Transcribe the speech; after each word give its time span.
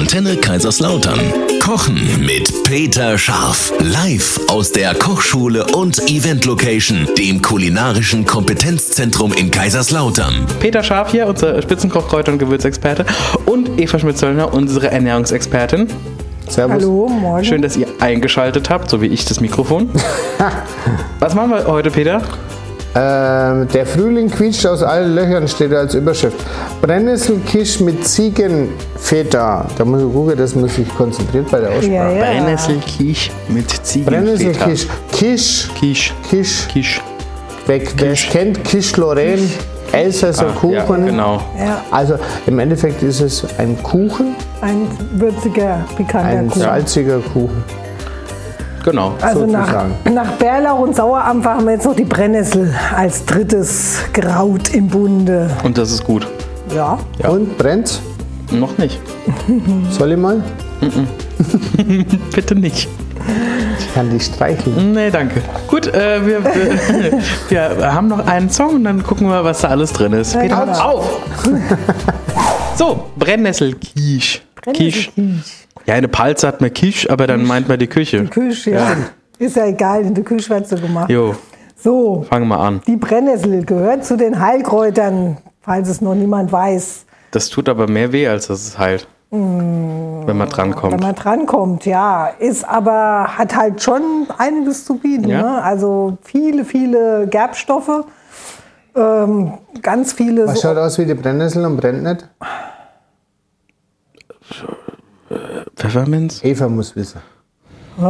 Antenne 0.00 0.34
Kaiserslautern. 0.34 1.20
Kochen 1.62 2.24
mit 2.24 2.64
Peter 2.64 3.18
Scharf. 3.18 3.70
Live 3.80 4.40
aus 4.48 4.72
der 4.72 4.94
Kochschule 4.94 5.66
und 5.74 5.98
Event 6.08 6.46
Location, 6.46 7.06
dem 7.18 7.42
kulinarischen 7.42 8.24
Kompetenzzentrum 8.24 9.34
in 9.34 9.50
Kaiserslautern. 9.50 10.46
Peter 10.58 10.82
Scharf 10.82 11.10
hier, 11.10 11.26
unser 11.26 11.60
Spitzenkoch, 11.60 12.08
Kräuter- 12.08 12.32
und 12.32 12.38
Gewürzexperte. 12.38 13.04
Und 13.44 13.78
Eva 13.78 13.98
Schmidt-Zöllner, 13.98 14.54
unsere 14.54 14.90
Ernährungsexpertin. 14.90 15.88
Servus. 16.48 16.82
Hallo, 16.82 17.06
morgen. 17.06 17.44
Schön, 17.44 17.60
dass 17.60 17.76
ihr 17.76 17.86
eingeschaltet 18.00 18.70
habt, 18.70 18.88
so 18.88 19.02
wie 19.02 19.06
ich 19.08 19.26
das 19.26 19.40
Mikrofon. 19.40 19.90
Was 21.18 21.34
machen 21.34 21.50
wir 21.50 21.66
heute, 21.66 21.90
Peter? 21.90 22.22
Ähm, 22.92 23.68
der 23.68 23.86
Frühling 23.86 24.28
quietscht 24.30 24.66
aus 24.66 24.82
allen 24.82 25.14
Löchern, 25.14 25.46
steht 25.46 25.70
da 25.72 25.76
als 25.78 25.94
Überschrift. 25.94 26.36
Brennnesselkisch 26.82 27.78
mit 27.80 28.04
Ziegenfeta. 28.06 29.66
Da 29.78 29.84
muss 29.84 30.02
ich 30.02 30.12
gucken, 30.12 30.36
das 30.36 30.54
muss 30.56 30.76
ich 30.76 30.88
konzentriert 30.96 31.48
bei 31.50 31.60
der 31.60 31.70
Aussprache. 31.70 31.92
Ja, 31.92 32.10
ja. 32.10 32.20
Brennnesselkisch 32.20 33.30
mit 33.48 33.70
Ziegenfeta. 33.70 34.20
Brennnesselkisch. 34.22 34.86
Kisch. 35.12 35.70
Kisch. 35.78 36.14
Kisch. 36.28 36.68
Kisch. 36.72 37.00
Wer 37.66 37.80
wer 37.96 38.10
es 38.12 38.22
kennt, 38.28 38.64
Kisch 38.64 38.96
Lorraine. 38.96 39.48
Elsässer 39.92 40.46
Kuchen. 40.46 40.72
Ja, 40.74 40.84
genau. 40.84 41.42
Ja, 41.58 41.84
Also 41.90 42.14
im 42.46 42.58
Endeffekt 42.60 43.02
ist 43.02 43.20
es 43.20 43.44
ein 43.58 43.80
Kuchen, 43.82 44.36
ein 44.60 44.86
würziger, 45.12 45.84
pikanter 45.96 46.28
ein 46.28 46.48
Kuchen. 46.48 46.62
salziger 46.62 47.18
Kuchen. 47.18 47.64
Genau. 48.84 49.14
Also 49.20 49.46
nach, 49.46 49.66
sozusagen. 49.66 50.14
nach 50.14 50.32
Bärlauch 50.32 50.78
und 50.80 50.96
Sauerampfer 50.96 51.50
haben 51.54 51.64
wir 51.66 51.72
jetzt 51.72 51.84
noch 51.84 51.96
die 51.96 52.04
Brennnessel 52.04 52.74
als 52.96 53.24
drittes 53.26 53.98
Kraut 54.12 54.72
im 54.74 54.88
Bunde. 54.88 55.50
Und 55.62 55.76
das 55.76 55.90
ist 55.90 56.04
gut. 56.04 56.26
Ja, 56.74 56.98
Und 57.28 57.58
brennt's? 57.58 58.00
Noch 58.52 58.78
nicht. 58.78 58.98
Soll 59.90 60.12
ich 60.12 60.18
mal? 60.18 60.42
Bitte 62.34 62.54
nicht. 62.54 62.88
Ich 63.78 63.94
kann 63.94 64.10
die 64.10 64.20
streicheln. 64.20 64.92
Nee, 64.92 65.10
danke. 65.10 65.42
Gut, 65.68 65.86
äh, 65.88 66.24
wir, 66.26 66.44
wir, 67.48 67.78
wir 67.78 67.94
haben 67.94 68.08
noch 68.08 68.26
einen 68.26 68.50
Song 68.50 68.76
und 68.76 68.84
dann 68.84 69.02
gucken 69.02 69.28
wir, 69.28 69.44
was 69.44 69.60
da 69.60 69.68
alles 69.68 69.92
drin 69.92 70.12
ist. 70.12 70.38
Peter, 70.38 70.64
genau. 70.66 70.78
auf! 70.78 71.20
So, 72.76 73.04
Brennnesselkisch. 73.16 74.42
Kisch. 74.72 75.10
Ja, 75.86 75.94
eine 75.94 76.08
Palze 76.08 76.46
hat 76.46 76.60
man 76.60 76.72
Kisch, 76.72 77.08
aber 77.10 77.26
dann 77.26 77.44
meint 77.46 77.68
man 77.68 77.78
die 77.78 77.86
Küche. 77.86 78.24
Küche, 78.26 78.72
ja. 78.72 78.96
Ist 79.38 79.56
ja 79.56 79.66
egal, 79.66 80.02
in 80.02 80.14
der 80.14 80.24
Küche 80.24 80.50
wird 80.50 80.68
sie 80.68 80.76
gemacht. 80.76 81.08
Jo, 81.10 81.34
So, 81.76 82.26
fangen 82.28 82.46
wir 82.48 82.58
an. 82.60 82.82
die 82.86 82.96
Brennnessel 82.96 83.64
gehört 83.64 84.04
zu 84.04 84.16
den 84.16 84.38
Heilkräutern, 84.38 85.38
falls 85.62 85.88
es 85.88 86.00
noch 86.00 86.14
niemand 86.14 86.52
weiß. 86.52 87.06
Das 87.30 87.48
tut 87.48 87.68
aber 87.68 87.88
mehr 87.88 88.12
weh, 88.12 88.28
als 88.28 88.48
dass 88.48 88.66
es 88.66 88.78
heilt. 88.78 89.06
Wenn 89.32 90.26
man 90.26 90.26
Wenn 90.40 90.48
drankommt. 90.48 91.00
man 91.00 91.14
drankommt, 91.14 91.86
ja. 91.86 92.26
Ist 92.40 92.68
aber, 92.68 93.28
hat 93.38 93.54
halt 93.56 93.80
schon 93.82 94.26
einiges 94.38 94.84
zu 94.84 94.96
bieten. 94.96 95.28
Ja. 95.28 95.42
Ne? 95.42 95.62
Also 95.62 96.18
viele, 96.22 96.64
viele 96.64 97.28
Gerbstoffe. 97.28 98.04
Ähm, 98.96 99.52
ganz 99.82 100.12
viele. 100.12 100.46
Was 100.48 100.56
So, 100.60 100.68
schaut 100.68 100.76
aus 100.78 100.98
wie 100.98 101.06
die 101.06 101.14
Brennnessel 101.14 101.64
und 101.64 101.76
brennt 101.76 102.02
nicht? 102.02 102.28
Pfefferminz? 105.80 106.44
Eva 106.44 106.68
muss 106.68 106.94
wissen. 106.94 107.20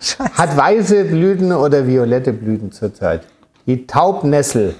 Scheiße. 0.00 0.34
Hat 0.36 0.56
weiße 0.56 1.04
Blüten 1.04 1.52
oder 1.52 1.86
violette 1.86 2.32
Blüten 2.32 2.70
zurzeit? 2.72 3.22
Die 3.66 3.86
Taubnessel. 3.86 4.74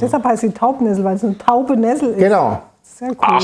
Deshalb 0.00 0.24
heißt 0.24 0.40
sie 0.42 0.50
Taubnessel, 0.50 1.04
weil 1.04 1.16
es 1.16 1.24
eine 1.24 1.36
taube 1.38 1.76
Nessel 1.76 2.10
ist. 2.10 2.18
Genau. 2.18 2.60
Sehr 2.82 3.08
cool. 3.10 3.38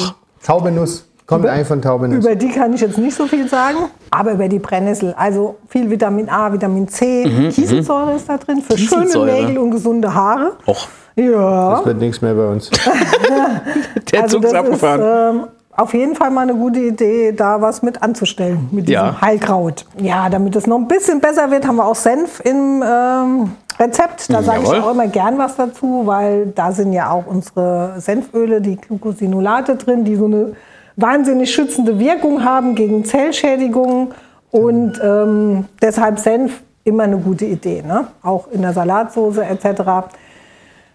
Taube 0.45 0.70
Nuss. 0.70 1.06
Kommt 1.27 1.47
eigentlich 1.47 1.69
von 1.69 1.81
Taube 1.81 2.09
Nuss. 2.09 2.25
Über 2.25 2.34
die 2.34 2.48
kann 2.50 2.73
ich 2.75 2.81
jetzt 2.83 2.98
nicht 2.98 3.17
so 3.17 3.27
viel 3.27 3.48
sagen, 3.48 3.77
aber 4.11 4.33
über 4.33 4.48
die 4.48 4.59
Brennnessel. 4.59 5.15
Also 5.17 5.56
viel 5.69 5.89
Vitamin 5.91 6.28
A, 6.28 6.53
Vitamin 6.53 6.89
C, 6.89 7.25
Kieselsäure 7.50 8.15
ist 8.17 8.28
da 8.28 8.37
drin 8.37 8.60
für 8.62 8.77
schöne. 8.77 9.25
Nägel 9.25 9.59
und 9.59 9.71
gesunde 9.71 10.12
Haare. 10.15 10.53
Och, 10.66 10.89
Ja. 11.16 11.77
Das 11.77 11.87
wird 11.87 11.99
nichts 11.99 12.21
mehr 12.21 12.34
bei 12.34 12.47
uns. 12.49 12.71
der 14.12 14.22
Also 14.22 14.37
Zug 14.37 14.44
ist 14.44 14.53
das 14.53 14.60
abgefahren. 14.60 15.00
Ist, 15.00 15.06
ähm, 15.43 15.47
auf 15.82 15.94
jeden 15.94 16.15
Fall 16.15 16.31
mal 16.31 16.43
eine 16.43 16.54
gute 16.54 16.81
Idee, 16.81 17.32
da 17.32 17.60
was 17.60 17.82
mit 17.82 18.03
anzustellen 18.03 18.69
mit 18.70 18.88
diesem 18.88 19.04
Ja. 19.04 19.20
Heilkraut. 19.20 19.84
Ja, 19.98 20.28
damit 20.28 20.56
es 20.56 20.66
noch 20.66 20.78
ein 20.78 20.88
bisschen 20.88 21.20
besser 21.20 21.50
wird, 21.50 21.66
haben 21.66 21.76
wir 21.76 21.87
auch 21.87 21.94
Senf 21.94 22.41
im 22.44 22.82
ähm, 22.87 23.53
Rezept. 23.78 24.32
Da 24.32 24.42
sage 24.42 24.62
ich 24.62 24.69
auch 24.69 24.92
immer 24.92 25.09
gern 25.09 25.38
was 25.38 25.56
dazu, 25.56 26.03
weil 26.04 26.47
da 26.47 26.72
sind 26.72 26.92
ja 26.92 27.10
auch 27.10 27.26
unsere 27.26 27.94
Senföle, 27.98 28.60
die 28.60 28.76
Glucosinolate 28.76 29.76
drin, 29.76 30.04
die 30.04 30.16
so 30.16 30.26
eine 30.26 30.53
wahnsinnig 30.97 31.53
schützende 31.53 31.98
Wirkung 31.98 32.44
haben 32.44 32.75
gegen 32.75 33.04
Zellschädigungen. 33.04 34.09
Und 34.50 35.00
ähm, 35.03 35.66
deshalb 35.81 36.19
Senf 36.19 36.62
immer 36.84 37.04
eine 37.04 37.19
gute 37.19 37.47
Idee, 37.47 37.82
ne? 37.87 38.09
auch 38.22 38.48
in 38.48 38.62
der 38.62 38.72
Salatsoße 38.72 39.44
etc. 39.44 39.82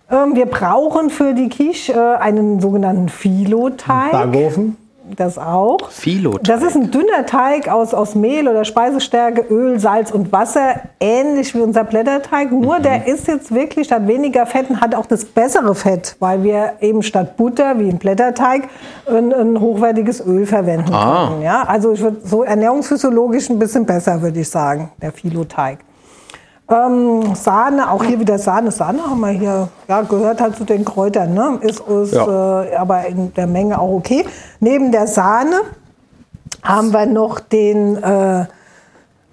Ähm, 0.09 0.35
wir 0.35 0.45
brauchen 0.45 1.09
für 1.09 1.33
die 1.33 1.49
Quiche 1.49 1.93
äh, 1.93 2.21
einen 2.21 2.59
sogenannten 2.59 3.09
Filoteig. 3.09 4.11
Backofen. 4.11 4.77
Das 5.15 5.37
auch. 5.37 5.89
Filoteig. 5.89 6.43
Das 6.43 6.61
ist 6.63 6.75
ein 6.75 6.91
dünner 6.91 7.25
Teig 7.25 7.69
aus, 7.69 7.93
aus 7.93 8.13
Mehl 8.13 8.45
oder 8.49 8.65
Speisestärke, 8.65 9.45
Öl, 9.49 9.79
Salz 9.79 10.11
und 10.11 10.33
Wasser, 10.33 10.81
ähnlich 10.99 11.55
wie 11.55 11.59
unser 11.61 11.85
Blätterteig. 11.85 12.51
Nur 12.51 12.79
der 12.79 13.07
ist 13.07 13.25
jetzt 13.29 13.53
wirklich 13.53 13.87
statt 13.87 14.05
weniger 14.05 14.45
Fett 14.45 14.69
und 14.69 14.81
hat 14.81 14.95
auch 14.95 15.05
das 15.05 15.23
bessere 15.23 15.75
Fett, 15.75 16.17
weil 16.19 16.43
wir 16.43 16.73
eben 16.81 17.03
statt 17.03 17.37
Butter 17.37 17.79
wie 17.79 17.87
im 17.87 17.99
Blätterteig 17.99 18.63
ein, 19.09 19.31
ein 19.33 19.61
hochwertiges 19.61 20.25
Öl 20.25 20.45
verwenden 20.45 20.93
Ah. 20.93 21.29
können. 21.29 21.41
Ja? 21.41 21.63
Also 21.63 21.93
ich 21.93 22.01
würd, 22.01 22.27
so 22.27 22.43
ernährungsphysiologisch 22.43 23.49
ein 23.49 23.59
bisschen 23.59 23.85
besser, 23.85 24.21
würde 24.21 24.41
ich 24.41 24.49
sagen, 24.49 24.91
der 25.01 25.13
Filoteig. 25.13 25.79
Ähm, 26.69 27.33
Sahne, 27.35 27.89
auch 27.89 28.03
hier 28.03 28.19
wieder 28.19 28.37
Sahne. 28.37 28.71
Sahne 28.71 29.01
haben 29.03 29.21
wir 29.21 29.29
hier, 29.29 29.69
ja, 29.87 30.01
gehört 30.01 30.41
halt 30.41 30.57
zu 30.57 30.65
den 30.65 30.83
Kräutern, 30.83 31.33
ne? 31.33 31.59
Ist, 31.61 31.79
ist 31.79 32.11
Ja. 32.13 32.63
äh, 32.63 32.75
aber 32.75 33.05
in 33.07 33.33
der 33.33 33.47
Menge 33.47 33.79
auch 33.79 33.93
okay. 33.93 34.25
Neben 34.59 34.91
der 34.91 35.07
Sahne 35.07 35.61
haben 36.63 36.91
wir 36.91 37.05
noch 37.05 37.39
den 37.39 37.95
äh, 38.03 38.45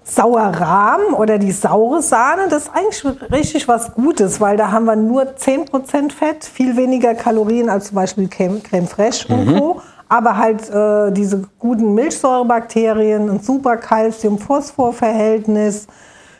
Sauerrahm 0.05 1.01
oder 1.17 1.37
die 1.37 1.51
saure 1.51 2.01
Sahne. 2.01 2.47
Das 2.49 2.67
ist 2.67 2.71
eigentlich 2.73 3.03
richtig 3.31 3.67
was 3.67 3.93
Gutes, 3.95 4.39
weil 4.39 4.55
da 4.55 4.71
haben 4.71 4.85
wir 4.85 4.95
nur 4.95 5.23
10% 5.23 6.13
Fett, 6.13 6.45
viel 6.45 6.77
weniger 6.77 7.15
Kalorien 7.15 7.67
als 7.69 7.87
zum 7.87 7.95
Beispiel 7.95 8.29
Creme, 8.29 8.63
Creme 8.63 8.87
Fraiche 8.87 9.27
und 9.33 9.57
Co. 9.57 9.81
Aber 10.07 10.37
halt 10.37 10.69
äh, 10.69 11.11
diese 11.11 11.41
guten 11.59 11.93
Milchsäurebakterien, 11.95 13.29
ein 13.29 13.39
super 13.41 13.75
Calcium-Phosphor-Verhältnis, 13.77 15.87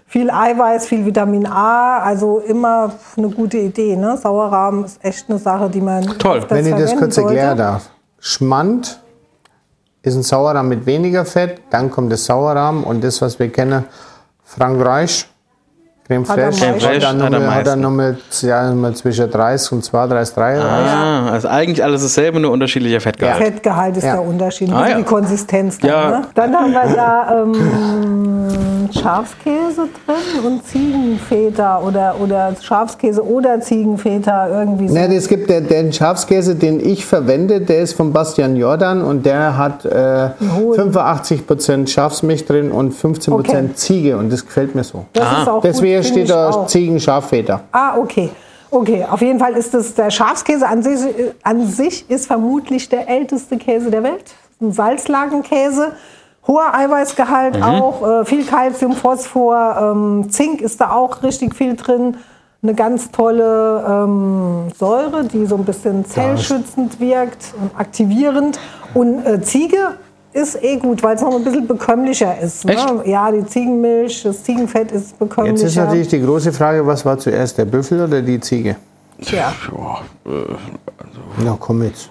viel 0.07 0.29
Eiweiß, 0.29 0.85
viel 0.85 1.05
Vitamin 1.05 1.45
A, 1.47 1.99
also 1.99 2.39
immer 2.39 2.91
eine 3.17 3.29
gute 3.29 3.57
Idee. 3.57 3.95
Ne? 3.95 4.17
Sauerrahm 4.17 4.85
ist 4.85 5.03
echt 5.03 5.29
eine 5.29 5.39
Sache, 5.39 5.69
die 5.69 5.81
man 5.81 6.03
Toll. 6.19 6.43
Wenn 6.49 6.65
ich 6.65 6.75
das 6.75 6.95
kurz 6.95 7.17
erklären 7.17 7.57
darf. 7.57 7.89
Schmand 8.19 8.99
ist 10.01 10.15
ein 10.15 10.23
Sauerrahm 10.23 10.67
mit 10.69 10.85
weniger 10.85 11.25
Fett, 11.25 11.61
dann 11.69 11.89
kommt 11.89 12.11
das 12.11 12.25
Sauerrahm 12.25 12.83
und 12.83 13.03
das, 13.03 13.21
was 13.21 13.39
wir 13.39 13.51
kennen, 13.51 13.85
Frank 14.43 14.83
Reich, 14.85 15.27
Creme 16.07 16.27
Hat 16.29 16.37
am 16.39 16.53
Fraiche, 16.53 16.87
hat 16.87 17.01
dann 17.03 17.23
Hat 17.23 17.67
am 17.67 17.79
nochmal 17.81 18.15
ja, 18.41 18.69
nochmal 18.71 18.93
zwischen 18.95 19.31
30 19.31 19.71
und 19.71 19.83
32, 19.83 20.35
33. 20.35 20.69
Ah, 20.93 21.29
also 21.31 21.47
eigentlich 21.47 21.83
alles 21.83 22.03
dasselbe, 22.03 22.39
nur 22.39 22.51
unterschiedlicher 22.51 23.01
Fettgehalt. 23.01 23.43
Fettgehalt 23.43 23.97
ist 23.97 24.03
Ja. 24.03 24.13
der 24.13 24.21
Unterschied, 24.23 24.71
Ah, 24.71 24.87
ja. 24.87 24.97
die 24.97 25.03
Konsistenz. 25.03 25.79
Dann, 25.79 25.89
Ja. 25.89 26.09
ne? 26.11 26.21
dann 26.35 26.55
haben 26.55 26.71
wir 26.71 26.95
da 26.95 27.41
ähm, 27.41 27.53
Schafskäse 28.93 29.87
drin 30.05 30.45
und 30.45 30.65
Ziegenfeta 30.65 31.81
oder, 31.81 32.15
oder 32.21 32.53
Schafskäse 32.61 33.25
oder 33.25 33.59
Ziegenfeta 33.61 34.47
irgendwie 34.47 34.87
so. 34.87 34.93
Ne, 34.93 35.13
es 35.15 35.27
gibt 35.27 35.49
der, 35.49 35.61
den 35.61 35.93
Schafskäse, 35.93 36.55
den 36.55 36.79
ich 36.79 37.05
verwende, 37.05 37.61
der 37.61 37.79
ist 37.79 37.93
von 37.93 38.13
Bastian 38.13 38.55
Jordan 38.55 39.01
und 39.01 39.25
der 39.25 39.57
hat 39.57 39.85
äh, 39.85 40.29
hohen. 40.55 40.93
85% 40.93 41.87
Schafsmilch 41.87 42.45
drin 42.45 42.71
und 42.71 42.93
15% 42.93 43.31
Okay. 43.31 43.69
Ziege 43.75 44.17
und 44.17 44.31
das 44.31 44.45
gefällt 44.45 44.75
mir 44.75 44.83
so. 44.83 45.05
Das 45.13 45.41
ist 45.41 45.49
auch 45.49 45.61
Deswegen 45.61 46.01
gut, 46.01 46.05
steht 46.05 46.29
da 46.29 46.49
auch. 46.49 46.67
Ziegen 46.67 46.99
Schaffeta. 46.99 47.61
Ah, 47.71 47.97
okay. 47.97 48.29
Okay, 48.71 49.05
auf 49.09 49.21
jeden 49.21 49.39
Fall 49.39 49.53
ist 49.53 49.73
es 49.73 49.93
der 49.93 50.09
Schafskäse 50.09 50.67
an 50.67 50.83
sich, 50.83 50.99
an 51.43 51.67
sich 51.67 52.09
ist 52.09 52.25
vermutlich 52.27 52.89
der 52.89 53.07
älteste 53.07 53.57
Käse 53.57 53.89
der 53.89 54.03
Welt. 54.03 54.33
Ein 54.61 54.71
Salzlagenkäse, 54.71 55.93
hoher 56.47 56.73
Eiweißgehalt 56.73 57.61
auch, 57.61 58.21
äh, 58.21 58.25
viel 58.25 58.45
Kalzium, 58.45 58.93
Phosphor, 58.93 59.93
ähm, 59.95 60.29
Zink 60.29 60.61
ist 60.61 60.79
da 60.81 60.91
auch 60.91 61.23
richtig 61.23 61.55
viel 61.55 61.75
drin. 61.75 62.17
Eine 62.61 62.73
ganz 62.73 63.11
tolle 63.11 63.85
ähm, 63.87 64.71
Säure, 64.75 65.25
die 65.25 65.45
so 65.45 65.55
ein 65.55 65.65
bisschen 65.65 66.03
zellschützend 66.05 66.99
wirkt 66.99 67.53
und 67.61 67.79
aktivierend. 67.79 68.59
Und 68.95 69.23
äh, 69.23 69.39
Ziege 69.41 69.91
ist 70.33 70.61
eh 70.63 70.77
gut, 70.77 71.03
weil 71.03 71.15
es 71.15 71.21
noch 71.21 71.35
ein 71.35 71.43
bisschen 71.43 71.67
bekömmlicher 71.67 72.39
ist. 72.39 72.65
Ne? 72.65 72.75
Ja, 73.05 73.31
die 73.31 73.45
Ziegenmilch, 73.45 74.23
das 74.23 74.43
Ziegenfett 74.43 74.91
ist 74.91 75.17
bekömmlicher. 75.19 75.57
Jetzt 75.57 75.63
ist 75.63 75.77
natürlich 75.77 76.07
die 76.07 76.21
große 76.21 76.51
Frage, 76.51 76.85
was 76.85 77.05
war 77.05 77.17
zuerst, 77.17 77.57
der 77.57 77.65
Büffel 77.65 78.03
oder 78.03 78.21
die 78.21 78.39
Ziege? 78.39 78.75
Tja. 79.21 79.53
Ja, 80.25 80.33
Na 81.43 81.55
komm 81.59 81.83
jetzt. 81.83 82.09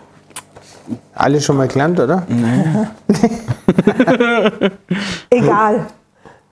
Alle 1.14 1.40
schon 1.40 1.56
mal 1.56 1.68
gelernt, 1.68 1.98
oder? 2.00 2.22
Egal. 5.30 5.86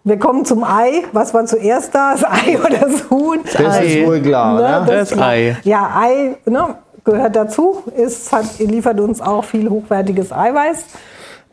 Wir 0.05 0.19
kommen 0.19 0.44
zum 0.44 0.64
Ei. 0.64 1.05
Was 1.12 1.32
war 1.32 1.46
zuerst 1.46 1.94
da? 1.94 2.12
Das 2.12 2.25
Ei 2.25 2.58
oder 2.64 2.79
das 2.88 3.08
Huhn? 3.11 3.38
Das 3.56 3.81
ist 3.81 4.05
wohl 4.06 4.20
klar, 4.20 4.55
Ne, 4.55 4.61
oder? 4.61 4.84
Das 4.96 5.12
ist- 5.12 5.19
Ei. 5.20 5.56
Ja, 5.62 5.93
Ei 6.00 6.37
ne, 6.46 6.75
gehört 7.05 7.37
dazu. 7.37 7.82
Ist, 7.96 8.32
hat, 8.32 8.58
liefert 8.58 8.99
uns 9.00 9.20
auch 9.20 9.44
viel 9.44 9.69
hochwertiges 9.70 10.32
Eiweiß. 10.32 10.87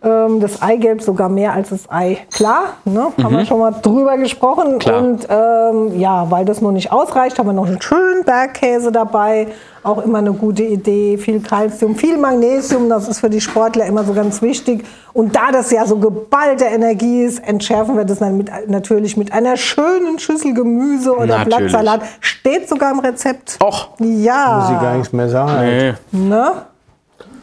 Ähm, 0.02 0.40
das 0.40 0.62
Eigelb 0.62 1.02
sogar 1.02 1.28
mehr 1.28 1.52
als 1.52 1.70
das 1.70 1.90
Ei 1.92 2.20
klar. 2.34 2.76
Ne? 2.86 3.08
Haben 3.22 3.38
wir 3.38 3.46
schon 3.46 3.60
mal 3.60 3.72
drüber 3.72 4.18
gesprochen. 4.18 4.76
Mhm. 4.76 4.80
Klar. 4.80 5.02
Und 5.04 5.28
ähm, 5.30 6.00
ja, 6.00 6.32
weil 6.32 6.46
das 6.46 6.62
noch 6.62 6.72
nicht 6.72 6.92
ausreicht, 6.94 7.38
haben 7.38 7.48
wir 7.48 7.54
noch 7.54 7.68
einen 7.68 7.82
schönen 7.82 8.24
Bergkäse 8.24 8.94
dabei. 8.94 9.48
Auch 9.84 9.98
immer 10.04 10.20
eine 10.20 10.32
gute 10.32 10.64
Idee. 10.64 11.18
Viel 11.18 11.42
Kalzium, 11.42 11.96
viel 11.96 12.18
Magnesium. 12.18 12.88
Das 12.88 13.10
ist 13.10 13.20
für 13.20 13.30
die 13.30 13.42
Sportler 13.42 13.86
immer 13.88 14.06
so 14.06 14.14
ganz 14.14 14.42
wichtig. 14.42 14.86
Und 15.12 15.36
da 15.36 15.52
das 15.52 15.70
ja 15.70 15.86
so 15.86 15.98
geballte 15.98 16.64
Energie 16.66 17.24
ist, 17.24 17.46
entschärfen 17.46 17.98
wir 17.98 18.06
das 18.06 18.20
dann 18.20 18.38
mit, 18.38 18.50
natürlich 18.70 19.18
mit 19.18 19.34
einer 19.34 19.58
schönen 19.58 20.18
Schüssel 20.18 20.54
Gemüse 20.54 21.12
oder 21.14 21.40
Natürlich. 21.40 21.58
Blattsalat. 21.58 22.02
Steht 22.22 22.70
sogar 22.70 22.92
im 22.92 23.00
Rezept. 23.00 23.58
Och. 23.62 23.90
Muss 24.00 24.08
ich 24.10 24.24
Ja. 24.24 24.80
gar 24.82 24.94
nichts 24.96 25.12
mehr 25.12 25.28
sagen. 25.28 25.96
Nee. 26.12 26.28
Ne? 26.30 26.52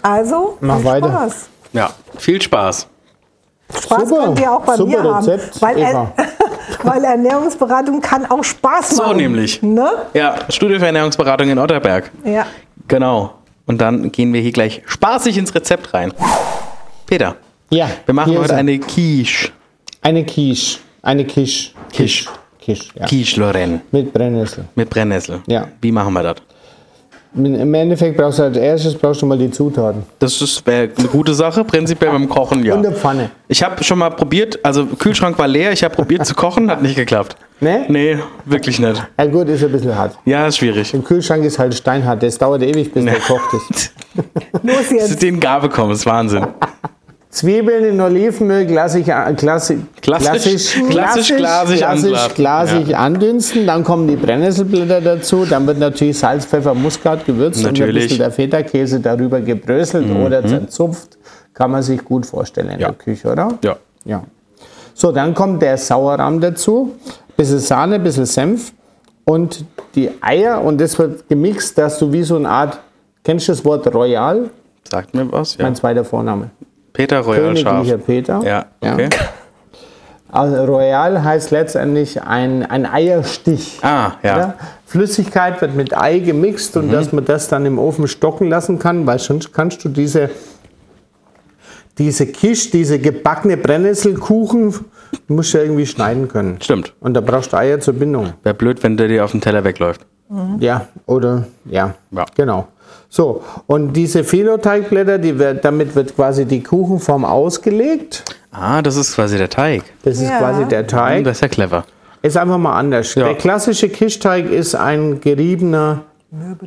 Also, 0.01 0.57
Mach 0.61 0.77
viel 0.77 0.85
weiter. 0.87 1.09
Spaß. 1.09 1.49
Ja, 1.77 1.91
viel 2.19 2.41
Spaß. 2.41 2.89
Spaß 3.83 4.09
Super. 4.09 4.25
könnt 4.25 4.41
ihr 4.41 4.53
auch 4.53 4.63
bei 4.63 4.77
Super 4.77 5.03
mir 5.03 5.15
haben. 5.15 5.25
Rezept, 5.29 5.61
weil, 5.63 5.79
Eva. 5.79 6.13
weil 6.83 7.05
Ernährungsberatung 7.05 8.01
kann 8.01 8.25
auch 8.27 8.43
Spaß 8.45 8.91
So 8.91 9.03
machen. 9.03 9.17
nämlich. 9.19 9.63
Ne? 9.63 9.89
Ja, 10.15 10.37
Studio 10.49 10.79
für 10.79 10.87
Ernährungsberatung 10.87 11.49
in 11.49 11.59
Otterberg. 11.59 12.11
Ja. 12.25 12.47
Genau. 12.89 13.35
Und 13.67 13.81
dann 13.81 14.13
gehen 14.13 14.33
wir 14.33 14.41
hier 14.41 14.53
gleich 14.53 14.83
spaßig 14.87 15.37
ins 15.39 15.55
Rezept 15.55 15.93
rein. 15.93 16.13
Peter, 17.07 17.35
Ja, 17.71 17.89
wir 18.05 18.15
machen 18.15 18.39
heute 18.39 18.53
er. 18.53 18.59
eine 18.59 18.79
Quiche. 18.79 19.51
eine 20.03 20.25
Quiche. 20.25 20.79
Eine 21.03 21.25
Quiche. 21.25 21.73
Quiche. 21.93 22.29
Quiche, 22.61 22.91
ja. 22.99 23.07
Quiche 23.07 23.41
Lorraine 23.41 23.81
Mit 23.93 24.13
Brennnessel. 24.13 24.65
mit 24.75 24.89
Brennnessel. 24.91 25.41
Ja. 25.47 25.69
Wie 25.81 25.93
machen 25.93 26.13
wir 26.15 26.23
das? 26.23 26.37
Im 27.37 27.75
Endeffekt 27.75 28.17
brauchst 28.17 28.39
du 28.39 28.45
als 28.45 28.57
erstes 28.57 28.95
brauchst 28.95 29.21
du 29.21 29.27
mal 29.27 29.37
die 29.37 29.51
Zutaten. 29.51 30.05
Das 30.19 30.41
ist 30.41 30.67
eine 30.67 30.89
gute 31.13 31.35
Sache, 31.35 31.65
prinzipiell 31.65 32.11
beim 32.11 32.29
Kochen, 32.29 32.65
ja. 32.65 32.75
Und 32.75 32.87
eine 32.87 32.95
Pfanne. 32.95 33.31
Ich 33.49 33.63
habe 33.63 33.85
schon 33.85 33.99
mal 33.99 34.11
probiert, 34.11 34.59
also 34.65 34.87
Kühlschrank 34.87 35.39
war 35.39 35.47
leer, 35.47 35.73
ich 35.73 35.85
habe 35.85 35.95
probiert 35.95 36.25
zu 36.25 36.35
kochen, 36.35 36.71
hat 36.71 36.83
nicht 36.83 36.97
geklappt. 36.97 37.37
Ne? 37.61 37.85
Nee, 37.89 38.19
wirklich 38.45 38.79
nicht. 38.79 39.03
Ja 39.19 39.27
gut, 39.27 39.49
ist 39.49 39.65
ein 39.65 39.73
bisschen 39.73 39.97
hart. 39.97 40.19
Ja, 40.25 40.47
ist 40.47 40.59
schwierig. 40.59 40.93
Im 40.95 41.05
Kühlschrank 41.05 41.45
ist 41.45 41.59
halt 41.59 41.75
steinhart. 41.75 42.23
Das 42.23 42.37
dauert 42.39 42.63
ewig, 42.63 42.93
bis 42.93 43.05
der 43.05 43.21
kocht 43.21 43.55
ist. 43.71 43.93
Los 44.63 44.89
du 44.89 44.95
jetzt. 44.97 45.23
den 45.23 45.41
gar 45.41 45.61
bekommst, 45.61 46.01
ist 46.01 46.07
Wahnsinn. 46.07 46.47
Zwiebeln 47.37 47.85
in 47.85 48.01
Olivenöl 48.01 48.67
klassisch, 48.67 49.07
äh, 49.09 49.35
klassi, 49.35 49.79
Klassisch- 50.01 50.73
klassisch 50.89 51.37
glasig 51.37 51.37
klassisch 51.37 51.83
anbraten. 51.83 52.35
glasig 52.35 52.97
andünsten. 52.97 53.67
Dann 53.67 53.85
kommen 53.85 54.09
die 54.09 54.17
Brennnesselblätter 54.17 55.03
dazu. 55.03 55.45
Dann 55.45 55.67
wird 55.67 55.79
natürlich 55.79 56.19
Salz, 56.19 56.47
Pfeffer, 56.47 56.73
Muskat 56.73 57.27
gewürzt 57.27 57.59
und 57.61 57.67
ein 57.67 57.73
Natürlich. 57.75 58.05
Mhm. 58.05 58.09
bisschen 58.09 58.19
der 58.21 58.31
Feta-Käse 58.31 59.01
darüber 59.01 59.41
gebröselt 59.43 60.07
oder 60.17 60.47
zerzupft. 60.47 61.19
Kann 61.53 61.73
man 61.73 61.83
sich 61.83 62.03
gut 62.03 62.25
vorstellen 62.25 62.71
in 62.71 62.81
Ja. 62.81 62.89
der 62.89 62.97
Küche, 62.97 63.31
oder? 63.31 63.53
Ja. 63.63 63.77
Ja. 64.07 64.23
So, 64.95 65.13
dann 65.13 65.35
kommt 65.35 65.61
der 65.61 65.77
Sauerrahm 65.77 66.41
dazu. 66.41 66.95
Bisschen 67.37 67.59
Sahne, 67.59 67.99
bisschen 67.99 68.25
Senf 68.25 68.73
und 69.27 69.63
die 69.95 70.09
Eier. 70.23 70.63
Und 70.63 70.81
das 70.81 70.99
wird 70.99 71.29
gemixt, 71.29 71.77
dass 71.77 71.99
du 71.99 72.11
wie 72.11 72.23
so 72.23 72.37
eine 72.37 72.49
Art, 72.49 72.79
kennst 73.23 73.47
du 73.49 73.53
das 73.53 73.63
Wort 73.63 73.87
Royal? 73.95 74.49
Sagt 74.91 75.13
mir 75.15 75.31
was? 75.31 75.59
Ja. 75.59 75.65
Mein 75.65 75.75
zweiter 75.75 76.03
Vorname. 76.03 76.49
Peter 76.97 77.21
Royal 77.21 77.57
Scharf. 77.57 78.07
Peter. 78.07 78.43
Ja, 78.45 78.67
okay. 78.81 79.09
Also 80.29 80.65
Royal 80.65 81.23
heißt 81.23 81.51
letztendlich 81.51 82.23
ein, 82.23 82.65
ein 82.65 82.85
Eierstich. 82.85 83.79
Ah, 83.83 84.13
ja. 84.23 84.33
Mhm. 84.33 84.39
Oder? 84.39 84.55
Flüssigkeit 84.87 85.61
wird 85.61 85.75
mit 85.75 85.97
Ei 85.97 86.19
gemixt 86.19 86.77
und 86.77 86.93
dass 86.93 87.13
man 87.13 87.25
das 87.25 87.49
dann 87.49 87.67
im 87.67 87.79
Ofen 87.79 88.07
stocken 88.09 88.49
lassen 88.49 88.79
kann, 88.79 89.07
weil 89.07 89.19
sonst 89.19 89.53
kannst 89.53 89.85
du 89.85 89.89
diese, 89.89 90.31
diese 91.99 92.27
Quiche, 92.27 92.71
diese 92.71 92.99
gebackene 92.99 93.57
Brennnesselkuchen, 93.57 94.75
musst 95.29 95.55
du 95.55 95.59
ja 95.59 95.65
irgendwie 95.65 95.87
schneiden 95.87 96.29
können. 96.29 96.59
Stimmt. 96.61 96.95
Und 97.01 97.15
da 97.15 97.21
brauchst 97.21 97.53
du 97.53 97.57
Eier 97.57 97.81
zur 97.81 97.95
Bindung. 97.95 98.33
Wäre 98.43 98.55
blöd, 98.55 98.83
wenn 98.83 98.97
der 98.97 99.09
dir 99.09 99.25
auf 99.25 99.33
den 99.33 99.41
Teller 99.41 99.65
wegläuft. 99.65 100.07
Ja, 100.59 100.87
oder 101.07 101.45
ja, 101.65 101.95
Ja. 102.11 102.25
genau. 102.35 102.69
So, 103.09 103.43
und 103.67 103.93
diese 103.93 104.25
Filoteigblätter, 104.25 105.19
die 105.19 105.39
wird, 105.39 105.65
damit 105.65 105.95
wird 105.95 106.15
quasi 106.17 106.45
die 106.45 106.63
Kuchenform 106.63 107.25
ausgelegt. 107.25 108.25
Ah, 108.51 108.83
das 108.83 108.97
ist 108.97 109.15
quasi 109.15 109.39
der 109.39 109.49
Teig. 109.49 109.83
Das 110.03 110.17
ist 110.17 110.29
Ja. 110.29 110.39
quasi 110.39 110.65
der 110.65 110.87
Teig. 110.87 111.25
Das 111.25 111.37
ist 111.37 111.41
ja 111.43 111.49
clever. 111.49 111.85
Ist 112.23 112.37
einfach 112.37 112.59
mal 112.59 112.77
anders. 112.77 113.15
Ja. 113.15 113.25
Der 113.25 113.35
klassische 113.37 113.89
Kischteig 113.89 114.51
ist 114.51 114.75
ein 114.75 115.21
geriebener 115.21 116.01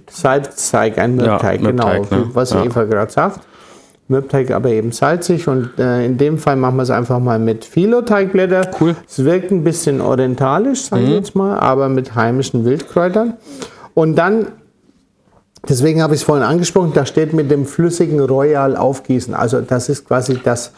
Salzteig, 0.10 0.98
ein 0.98 1.16
Mürbteig, 1.16 1.62
genau, 1.62 1.94
ne? 2.10 2.30
was 2.34 2.52
Ja. 2.52 2.64
Eva 2.64 2.84
gerade 2.86 3.12
sagt. 3.12 3.42
Mürbteig 4.10 4.50
aber 4.50 4.70
eben 4.72 4.92
salzig 4.92 5.48
und 5.48 5.78
äh, 5.78 6.04
in 6.04 6.18
dem 6.18 6.40
Fall 6.40 6.56
machen 6.56 6.78
wir 6.78 6.84
es 6.84 6.90
einfach 6.90 7.20
mal 7.20 7.38
mit 7.38 7.64
Filoteigblätter. 7.64 8.72
Cool. 8.80 8.94
Mhm. 8.94 8.98
Es 9.08 9.24
wirkt 9.24 9.52
ein 9.52 9.64
bisschen 9.64 10.02
orientalisch, 10.02 10.86
sage 10.86 11.04
ich 11.04 11.10
jetzt 11.10 11.36
mal, 11.36 11.60
aber 11.60 11.90
mit 11.90 12.16
heimischen 12.16 12.66
Wildkräutern. 12.66 13.36
Und 13.94 14.16
dann, 14.16 14.48
deswegen 15.68 16.02
habe 16.02 16.16
ich 16.16 16.22
es 16.22 16.26
vorhin 16.26 16.44
angesprochen, 16.44 16.92
da 16.96 17.06
steht 17.06 17.34
mit 17.34 17.52
dem 17.52 17.68
flüssigen 17.68 18.20
Royal 18.20 18.76
aufgießen. 18.76 19.36
Also 19.36 19.62
das 19.62 19.90
ist 19.90 20.08
quasi 20.08 20.40
das, 20.44 20.72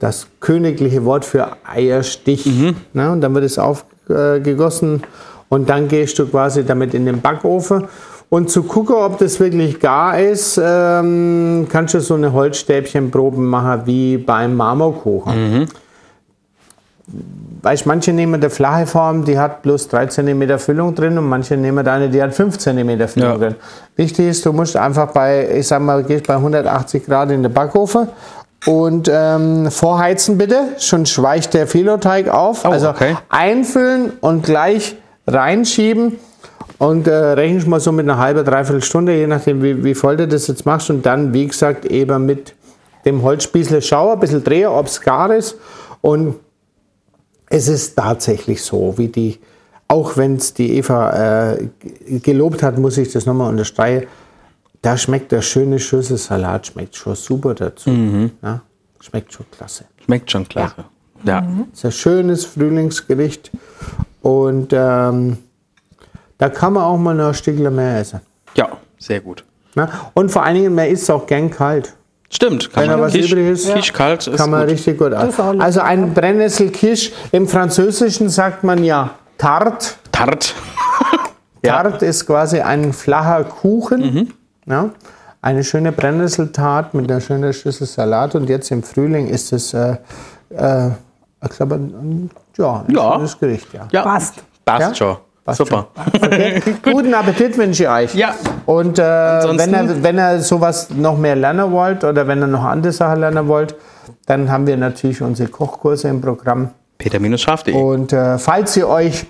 das 0.00 0.26
königliche 0.40 1.04
Wort 1.04 1.24
für 1.24 1.56
Eierstich. 1.64 2.46
Mhm. 2.46 2.74
Ne? 2.94 3.12
Und 3.12 3.20
dann 3.20 3.32
wird 3.32 3.44
es 3.44 3.60
aufgegossen 3.60 5.04
und 5.48 5.68
dann 5.70 5.86
gehst 5.86 6.18
du 6.18 6.26
quasi 6.26 6.64
damit 6.64 6.94
in 6.94 7.06
den 7.06 7.20
Backofen. 7.20 7.84
Und 8.32 8.50
zu 8.50 8.62
gucken, 8.62 8.94
ob 8.96 9.18
das 9.18 9.38
wirklich 9.40 9.78
gar 9.78 10.18
ist, 10.18 10.58
ähm, 10.58 11.66
kannst 11.68 11.92
du 11.92 12.00
so 12.00 12.14
eine 12.14 12.32
Holzstäbchenprobe 12.32 13.38
machen 13.38 13.82
wie 13.84 14.16
beim 14.16 14.56
Marmorkuchen. 14.56 15.68
Weißt, 17.60 17.84
manche 17.84 18.14
nehmen 18.14 18.36
eine 18.36 18.48
flache 18.48 18.86
Form, 18.86 19.26
die 19.26 19.38
hat 19.38 19.60
bloß 19.60 19.88
3 19.88 20.06
cm 20.06 20.58
Füllung 20.58 20.94
drin 20.94 21.18
und 21.18 21.28
manche 21.28 21.58
nehmen 21.58 21.86
eine, 21.86 22.08
die 22.08 22.22
hat 22.22 22.32
5 22.32 22.56
cm 22.56 23.06
Füllung 23.06 23.32
Ja. 23.32 23.36
drin. 23.36 23.54
Wichtig 23.96 24.28
ist, 24.28 24.46
du 24.46 24.54
musst 24.54 24.78
einfach 24.78 25.12
bei, 25.12 25.46
ich 25.58 25.68
sag 25.68 25.82
mal, 25.82 26.02
gehst 26.02 26.26
bei 26.26 26.36
180 26.36 27.04
Grad 27.04 27.30
in 27.32 27.42
den 27.42 27.52
Backofen 27.52 28.08
und 28.64 29.10
ähm, 29.12 29.70
vorheizen 29.70 30.38
bitte, 30.38 30.68
schon 30.78 31.04
schweicht 31.04 31.52
der 31.52 31.66
Filoteig 31.66 32.28
auf. 32.30 32.64
Oh, 32.64 32.70
also 32.70 32.88
okay. 32.88 33.14
einfüllen 33.28 34.14
und 34.22 34.42
gleich 34.42 34.96
reinschieben 35.26 36.16
und 36.82 37.06
äh, 37.06 37.14
rechnest 37.14 37.68
mal 37.68 37.78
so 37.78 37.92
mit 37.92 38.08
einer 38.08 38.18
halben, 38.18 38.44
dreiviertel 38.44 38.82
Stunde, 38.82 39.16
je 39.16 39.28
nachdem 39.28 39.62
wie, 39.62 39.84
wie 39.84 39.94
voll 39.94 40.16
du 40.16 40.26
das 40.26 40.48
jetzt 40.48 40.66
machst 40.66 40.90
und 40.90 41.06
dann, 41.06 41.32
wie 41.32 41.46
gesagt, 41.46 41.84
eben 41.84 42.26
mit 42.26 42.56
dem 43.04 43.22
Holzspießle 43.22 43.80
schauen, 43.80 44.14
ein 44.14 44.18
bisschen 44.18 44.42
drehen, 44.42 44.66
ob 44.66 44.86
es 44.86 45.00
gar 45.00 45.32
ist 45.32 45.56
und 46.00 46.34
es 47.48 47.68
ist 47.68 47.94
tatsächlich 47.94 48.64
so, 48.64 48.94
wie 48.98 49.06
die, 49.06 49.38
auch 49.86 50.16
wenn 50.16 50.34
es 50.34 50.54
die 50.54 50.76
Eva 50.76 51.52
äh, 51.52 51.68
gelobt 52.18 52.64
hat, 52.64 52.78
muss 52.78 52.98
ich 52.98 53.12
das 53.12 53.26
nochmal 53.26 53.50
unterstreichen. 53.50 54.08
Da 54.80 54.96
schmeckt 54.96 55.30
der 55.30 55.42
schöne 55.42 55.78
Schüssel 55.78 56.16
Salat, 56.16 56.66
schmeckt 56.66 56.96
schon 56.96 57.14
super 57.14 57.54
dazu. 57.54 57.90
Ja, 58.42 58.60
schmeckt 58.98 59.32
schon 59.32 59.46
klasse. 59.52 59.84
Schmeckt 60.04 60.32
schon 60.32 60.48
klasse. 60.48 60.84
Ja. 61.22 61.46
Es 61.72 61.78
ist 61.78 61.84
ein 61.84 61.92
schönes 61.92 62.44
Frühlingsgericht 62.44 63.52
und 64.22 64.72
ähm, 64.72 65.38
da 66.42 66.48
kann 66.48 66.72
man 66.72 66.82
auch 66.82 66.98
mal 66.98 67.14
noch 67.14 67.28
ein 67.28 67.34
Stückchen 67.34 67.72
mehr 67.72 68.00
essen. 68.00 68.20
Ja, 68.56 68.68
sehr 68.98 69.20
gut. 69.20 69.44
Ne? 69.76 69.88
Und 70.14 70.30
vor 70.32 70.42
allen 70.42 70.56
Dingen, 70.56 70.74
man 70.74 70.86
isst 70.86 71.04
es 71.04 71.10
auch 71.10 71.24
gern 71.24 71.48
kalt. 71.50 71.94
Stimmt. 72.30 72.72
Kann 72.72 72.82
Wenn 72.82 72.90
man 72.90 73.00
was 73.02 73.12
Kisch, 73.12 73.30
übrig 73.30 73.48
ist, 73.50 73.72
Kisch 73.72 73.92
kalt 73.92 74.26
ist 74.26 74.36
kann 74.38 74.50
man 74.50 74.62
gut. 74.62 74.70
richtig 74.70 74.98
gut 74.98 75.12
essen. 75.12 75.60
Also 75.60 75.80
ein 75.82 76.12
Brennnesselkisch, 76.14 77.12
im 77.30 77.46
Französischen 77.46 78.28
sagt 78.28 78.64
man 78.64 78.82
ja 78.82 79.10
Tarte. 79.38 79.90
Tart. 80.10 80.54
Ja. 81.64 81.80
Tart 81.84 82.02
ist 82.02 82.26
quasi 82.26 82.58
ein 82.60 82.92
flacher 82.92 83.44
Kuchen. 83.44 84.32
Ja, 84.66 84.90
eine 85.42 85.62
schöne 85.62 85.92
Brennnesseltart 85.92 86.92
mit 86.92 87.08
einer 87.08 87.20
schönen 87.20 87.52
Schüssel 87.52 87.86
Salat. 87.86 88.34
Und 88.34 88.48
jetzt 88.48 88.72
im 88.72 88.82
Frühling 88.82 89.28
ist 89.28 89.52
es, 89.52 89.72
äh, 89.72 89.96
äh, 90.50 90.88
ich 91.44 91.50
glaube, 91.56 91.76
ein, 91.76 92.30
ja, 92.58 92.84
ein 92.88 92.92
Ja. 92.92 93.12
schönes 93.14 93.38
Gericht. 93.38 93.72
Ja. 93.72 93.86
Ja. 93.92 94.02
Passt. 94.02 94.42
Passt 94.64 94.80
Ja? 94.80 94.94
schon. 94.96 95.16
Passt 95.44 95.58
Super. 95.58 95.88
Okay. 96.14 96.62
Guten 96.82 97.12
Appetit 97.14 97.58
wünsche 97.58 97.82
ich 97.82 97.88
euch. 97.88 98.14
Ja. 98.14 98.34
Und 98.64 98.98
äh, 98.98 99.02
wenn, 99.02 99.72
ihr, 99.72 100.02
wenn 100.02 100.18
ihr 100.18 100.40
sowas 100.40 100.90
noch 100.90 101.18
mehr 101.18 101.34
lernen 101.34 101.72
wollt 101.72 102.04
oder 102.04 102.28
wenn 102.28 102.40
ihr 102.40 102.46
noch 102.46 102.62
andere 102.62 102.92
Sachen 102.92 103.20
lernen 103.20 103.48
wollt, 103.48 103.74
dann 104.26 104.50
haben 104.50 104.66
wir 104.66 104.76
natürlich 104.76 105.20
unsere 105.20 105.48
Kochkurse 105.48 106.08
im 106.08 106.20
Programm. 106.20 106.70
Peter-scharf.de. 106.98 107.74
Und 107.74 108.12
äh, 108.12 108.38
falls 108.38 108.76
ihr 108.76 108.88
euch 108.88 109.26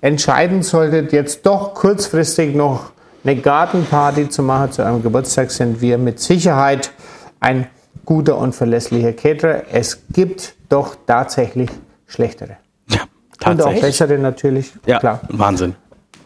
entscheiden 0.00 0.62
solltet, 0.62 1.12
jetzt 1.12 1.44
doch 1.44 1.74
kurzfristig 1.74 2.54
noch 2.54 2.92
eine 3.24 3.34
Gartenparty 3.34 4.28
zu 4.28 4.42
machen 4.44 4.70
zu 4.70 4.82
eurem 4.82 5.02
Geburtstag, 5.02 5.50
sind 5.50 5.80
wir 5.80 5.98
mit 5.98 6.20
Sicherheit 6.20 6.92
ein 7.40 7.66
guter 8.04 8.38
und 8.38 8.54
verlässlicher 8.54 9.12
Caterer. 9.12 9.64
Es 9.72 10.04
gibt 10.12 10.54
doch 10.68 10.96
tatsächlich 11.06 11.70
schlechtere. 12.06 12.58
Ja, 13.42 13.50
Und 13.50 13.60
auch 13.60 13.64
tatsächlich. 13.66 13.82
bessere 13.98 14.18
natürlich, 14.18 14.72
Ja, 14.86 14.98
klar. 14.98 15.20
Wahnsinn. 15.28 15.74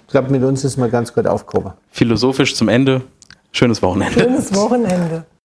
Ich 0.06 0.12
glaube, 0.12 0.30
mit 0.30 0.42
uns 0.42 0.64
ist 0.64 0.76
man 0.76 0.90
ganz 0.90 1.12
gut 1.14 1.26
aufgehoben. 1.26 1.72
Philosophisch 1.90 2.54
zum 2.54 2.68
Ende. 2.68 3.02
Schönes 3.52 3.82
Wochenende. 3.82 4.20
Schönes 4.20 4.54
Wochenende. 4.54 5.24